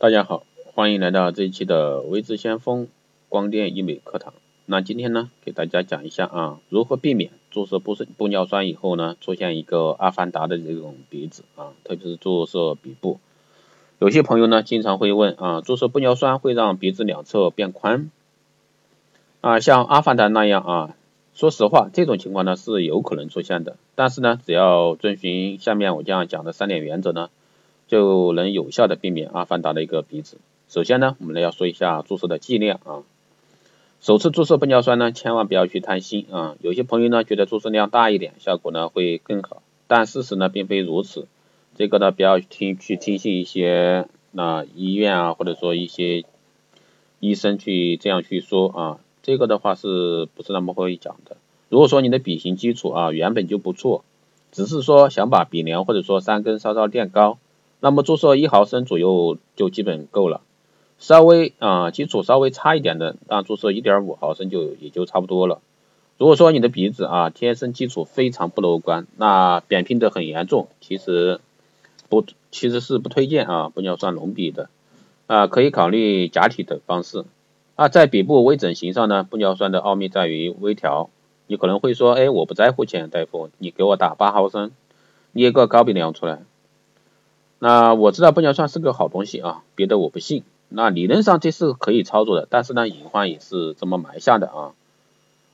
[0.00, 2.88] 大家好，欢迎来到这一期的微知先锋
[3.28, 4.32] 光电医美课堂。
[4.64, 13.20] 那今天呢，给大家讲一下啊，如何避免注射玻玻尿酸以后呢，出现一个阿凡达的这种鼻子啊，特别是注射鼻部。
[13.98, 18.10] 有些朋友呢，经常会问啊，注射玻尿酸会让鼻子两侧变宽
[19.42, 20.96] 啊，像阿凡达那样啊？
[21.34, 27.28] 说实话，这种情况呢是有可能出现的，但是呢，只要遵循下面我将讲的三点原则呢。
[27.90, 30.36] 就能有效的避免阿凡达的一个鼻子。
[30.68, 33.02] 首先呢，我们来要说一下注射的剂量啊。
[34.00, 36.54] 首次注射玻尿酸呢，千万不要去贪心啊。
[36.60, 41.26] 有些朋友呢觉得注射量大一点，效果呢会更好，但事实呢并非如此。
[41.74, 46.24] 这个呢不要听去听信一些那医院啊，或者说一些
[47.18, 48.98] 医生去这样去说啊。
[49.24, 51.36] 这个的话是不是那么会讲的？
[51.68, 54.04] 如果说你的鼻型基础啊原本就不错，
[54.52, 57.38] 只是说想把鼻梁或者说山根稍稍垫高。
[57.80, 60.42] 那么注射一毫升左右就基本够了，
[60.98, 65.60] 稍微啊基础稍微差一点的，那注射一点五毫升就也就差不多了。
[66.18, 71.40] 如果说你的鼻子啊天生基础非常不乐观，那扁平的很严重，其实
[72.08, 74.68] 不其实是不推荐啊玻尿酸隆鼻的
[75.26, 77.24] 啊，可以考虑假体的方式
[77.76, 77.88] 啊。
[77.88, 81.08] 在鼻部微整形上呢，玻尿酸的奥秘在于微调。
[81.46, 84.70] 你可能会说，哎，我不在乎钱，大夫，你给我打八毫升，
[85.32, 86.42] 捏个高鼻梁出来。
[87.62, 90.42] 那我知道玻尿酸是个好东西啊，别的我不信。
[90.70, 94.72] 那理论上这是可以操作的，但是呢，隐患也是这么埋下的啊。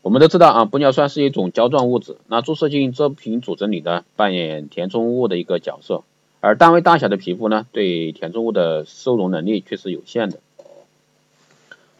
[0.03, 6.05] 我们都知道啊，玻尿酸是一种胶状物质，那注射进这瓶组织里呢，扮演填充物的一个角色。
[6.41, 10.39] 而单位大小的皮肤呢，对填充物的收容能力却是有限的。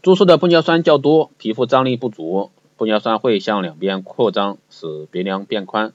[0.03, 5.93] 注射的玻尿酸较多，皮肤张力不足，玻尿酸会向两边扩张，使鼻梁变宽，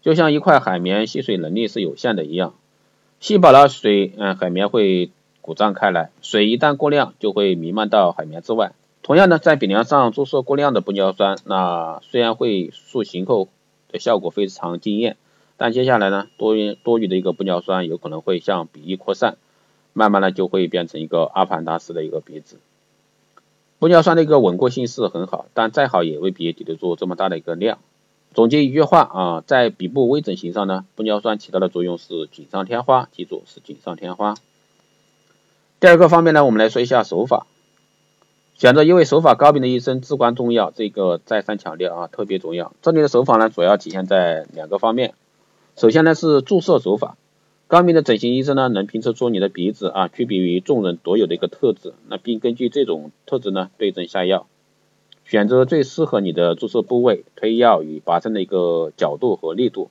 [0.00, 2.54] 就像一块海绵吸水能力是有限的一样。
[3.20, 8.72] 吸饱了水，嗯，海绵会鼓胀开来，水一旦过量，就会弥漫到海绵之外。
[9.02, 13.48] 同样的，在鼻梁上注射过量的玻尿酸，那虽然会塑形后
[13.90, 15.16] 的效果非常惊艳，
[15.56, 19.36] 但接下来呢，多余多余的一个玻尿酸有可能会向鼻翼扩散，
[19.94, 22.58] 慢慢的就会变成一个阿凡达式的一个鼻子。
[23.80, 27.78] 玻尿酸的一个稳固性是很好，但再好也未必抵得住这么大的一个量。
[28.34, 34.34] 总结一句话啊，在鼻部微整形上呢，玻尿酸起到的作用是锦上添花，记住是锦上添花。
[35.80, 37.46] 第二个方面呢，我们来说一下手法，
[38.56, 42.72] 选择一位手法高明的医生至关重要，这个再三强调啊，特别重要。
[42.80, 45.14] 这里的手法呢，主要体现在两个方面，
[45.76, 47.16] 首先呢是注射手法，
[47.66, 54.46] 高明的整形医生呢，能评测出你的鼻子啊区别于众人独有的一个特质，那并根据这种特质呢对症下药。
[55.28, 59.90] 选择最适合你的注射部位、推药与拔针的一个角度和力度。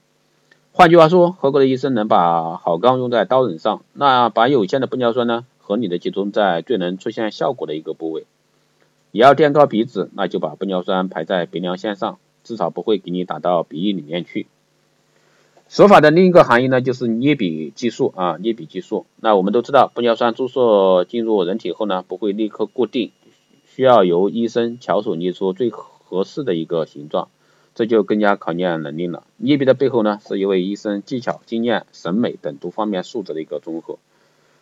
[0.71, 8.25] 换句话说，合格的医生能把好钢用在刀刃上，那把有限的玻尿酸呢，合理的集中在最能出现效果的一个部位。
[9.11, 14.47] 你要垫高鼻子，那就把玻尿酸排在鼻梁线上，至少不会给你打到鼻翼里面去。
[15.69, 19.05] 手法的另一个含义呢，就是捏鼻技术啊，捏鼻技术。
[19.17, 23.11] 那我们都知道，玻尿酸注射进入人体后呢，不会立刻固定。
[23.77, 27.27] 需要由医生巧手捏出最合适的一个形状，
[27.75, 29.23] 这就更加考验能力了。
[29.37, 33.99] 捏鼻的背后呢，是一位医生技巧、经验、审美等多方面素质的一个综合。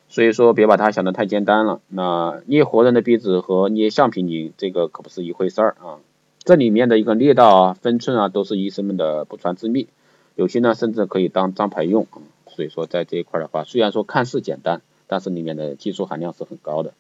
[0.10, 1.80] 所以说，别把它想得太简单了。
[1.88, 6.00] 那捏活人的鼻子和捏橡皮泥，这个可不是一回事儿啊。
[6.44, 9.88] 这里面的一个力道啊、分寸啊，都是医生们的不传之秘。
[10.36, 12.06] 有些呢，甚至可以当招牌用。
[12.50, 16.94] 所以说，在这一块的话，虽然说看似简单，但是里面的技术含量是很高的。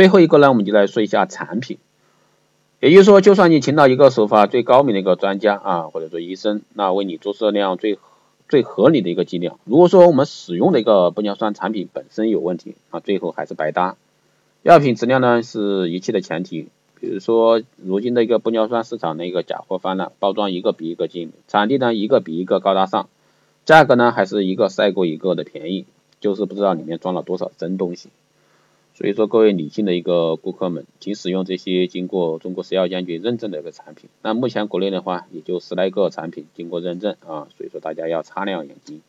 [0.00, 1.76] 最后一个呢，我们就来说一下产品。
[2.80, 7.98] 也就是说，就算你请到一个手法最高明的一个专家啊，或者说医生，那为你注射量最
[8.48, 13.98] 最合理的一个剂量，如果说我们使用的一个玻尿酸产品本身有问题啊，最后还是白搭。
[14.62, 16.68] 药品质量呢是一切的前提。
[16.98, 23.10] 比如说，如今的一个玻尿酸市场的一个假货泛滥，包装一个比一个精，产地呢一个比一个高大上，
[23.66, 25.84] 价格呢还是一个赛过一个的便宜，
[26.20, 28.08] 就是不知道里面装了多少真东西。
[29.00, 34.10] 所以说，各位理性的一个顾客们，请使用这些经过中国食药监局认证的一个产品。
[34.20, 39.00] 那目前国内的话，也就十来个产品经过认证啊，所以说大家要擦亮眼睛。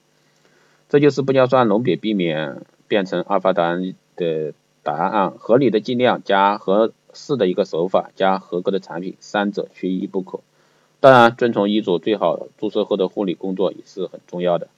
[0.88, 3.77] 这就是玻尿酸隆鼻避免变成阿法达
[4.15, 10.39] 的答案：合理的剂量加合适的一个手法加合格的产品，三者缺一不可。
[11.01, 14.69] 当然，遵从医嘱，最好注射后的护理工作也是很重要的。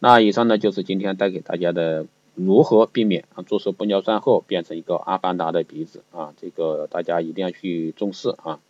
[0.00, 2.04] 那以上呢，就是今天带给大家的。
[2.46, 6.34] 如何避免啊注射玻尿酸后变成一个阿凡达的鼻子啊？
[6.40, 8.60] 这个大家一定要去重视啊。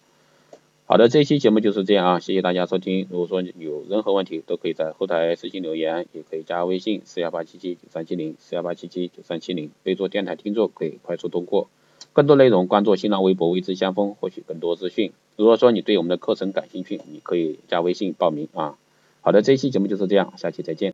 [0.87, 3.07] 好的，这期节目就是这样啊，谢谢大家收听。
[3.11, 11.69] 如果说有任何问题，都可以在后台私信留言，也可以加微信四幺八七七九三七零四幺八七七九三七零，备注电台听众可以快速通过。
[12.13, 15.13] 更多内容关注新浪微博“未知相锋”，获取更多资讯。
[15.37, 18.77] 如果说你对我们的课程感兴趣，你可以加微信报名啊。
[19.21, 20.89] 好的，这期节目就是这样，下期再见。